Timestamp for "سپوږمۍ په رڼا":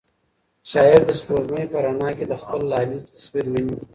1.19-2.09